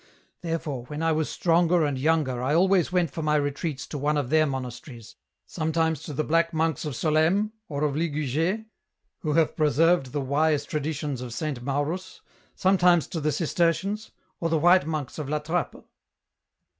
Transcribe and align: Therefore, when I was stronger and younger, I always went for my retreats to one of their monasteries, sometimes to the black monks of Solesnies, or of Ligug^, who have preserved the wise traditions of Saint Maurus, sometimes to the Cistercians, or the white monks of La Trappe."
Therefore, 0.41 0.85
when 0.85 1.03
I 1.03 1.11
was 1.11 1.29
stronger 1.29 1.85
and 1.85 1.95
younger, 1.95 2.41
I 2.41 2.55
always 2.55 2.91
went 2.91 3.11
for 3.11 3.21
my 3.21 3.35
retreats 3.35 3.85
to 3.85 3.99
one 3.99 4.17
of 4.17 4.31
their 4.31 4.47
monasteries, 4.47 5.15
sometimes 5.45 6.01
to 6.01 6.13
the 6.13 6.23
black 6.23 6.55
monks 6.55 6.85
of 6.85 6.95
Solesnies, 6.95 7.51
or 7.69 7.83
of 7.83 7.93
Ligug^, 7.93 8.65
who 9.19 9.33
have 9.33 9.55
preserved 9.55 10.07
the 10.11 10.19
wise 10.19 10.65
traditions 10.65 11.21
of 11.21 11.33
Saint 11.35 11.61
Maurus, 11.61 12.21
sometimes 12.55 13.05
to 13.09 13.21
the 13.21 13.31
Cistercians, 13.31 14.09
or 14.39 14.49
the 14.49 14.57
white 14.57 14.87
monks 14.87 15.19
of 15.19 15.29
La 15.29 15.37
Trappe." 15.37 15.85